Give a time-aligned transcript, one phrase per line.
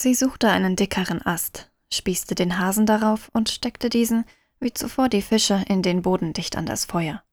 [0.00, 4.24] Sie suchte einen dickeren Ast, spießte den Hasen darauf und steckte diesen,
[4.60, 7.24] wie zuvor die Fische, in den Boden dicht an das Feuer.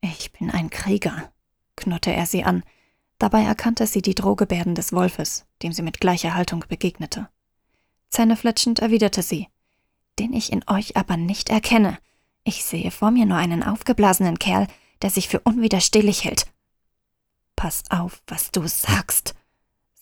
[0.00, 1.32] Ich bin ein Krieger,
[1.76, 2.64] knurrte er sie an.
[3.20, 7.28] Dabei erkannte sie die Drohgebärden des Wolfes, dem sie mit gleicher Haltung begegnete.
[8.08, 9.46] Zähnefletschend erwiderte sie,
[10.18, 11.96] den ich in euch aber nicht erkenne.
[12.42, 14.66] Ich sehe vor mir nur einen aufgeblasenen Kerl,
[15.00, 16.46] der sich für unwiderstehlich hält.
[17.54, 19.36] Pass auf, was du sagst.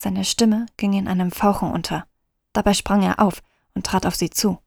[0.05, 2.07] Seine Stimme ging in einem Fauchen unter.
[2.53, 4.59] Dabei sprang er auf und trat auf sie zu.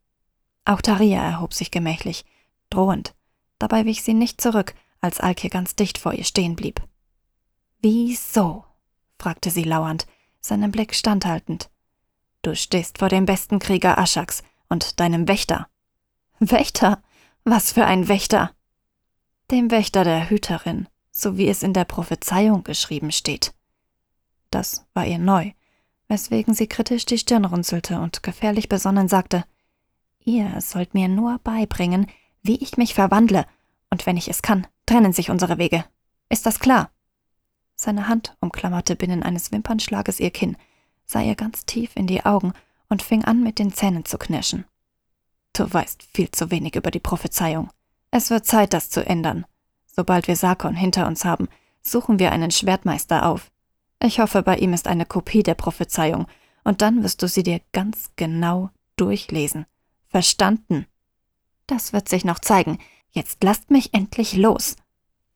[0.64, 2.24] Auch Taria erhob sich gemächlich,
[2.70, 3.14] drohend.
[3.60, 6.82] Dabei wich sie nicht zurück, als Alkir ganz dicht vor ihr stehen blieb.
[7.80, 8.64] Wieso?
[9.16, 10.08] fragte sie lauernd,
[10.40, 11.70] seinen Blick standhaltend.
[12.42, 15.68] Du stehst vor dem besten Krieger Aschaks und deinem Wächter.
[16.40, 17.00] Wächter?
[17.44, 18.50] Was für ein Wächter?
[19.52, 23.54] Dem Wächter der Hüterin, so wie es in der Prophezeiung geschrieben steht.
[24.50, 25.52] Das war ihr neu,
[26.08, 29.44] weswegen sie kritisch die Stirn runzelte und gefährlich besonnen sagte
[30.24, 32.06] Ihr sollt mir nur beibringen,
[32.42, 33.46] wie ich mich verwandle,
[33.90, 35.84] und wenn ich es kann, trennen sich unsere Wege.
[36.28, 36.90] Ist das klar?
[37.76, 40.56] Seine Hand umklammerte binnen eines Wimpernschlages ihr Kinn,
[41.06, 42.52] sah ihr ganz tief in die Augen
[42.88, 44.64] und fing an, mit den Zähnen zu knirschen.
[45.52, 47.70] Du weißt viel zu wenig über die Prophezeiung.
[48.10, 49.46] Es wird Zeit, das zu ändern.
[49.86, 51.48] Sobald wir Sarkon hinter uns haben,
[51.82, 53.50] suchen wir einen Schwertmeister auf.
[54.02, 56.26] Ich hoffe, bei ihm ist eine Kopie der Prophezeiung,
[56.64, 59.66] und dann wirst du sie dir ganz genau durchlesen.
[60.08, 60.86] Verstanden?
[61.66, 62.78] Das wird sich noch zeigen.
[63.10, 64.76] Jetzt lasst mich endlich los.